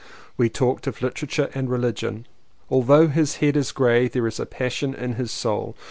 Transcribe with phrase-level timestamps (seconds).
[0.35, 2.25] We talked of literature and religion.
[2.71, 5.75] Although his head is grey there is passion in his soul.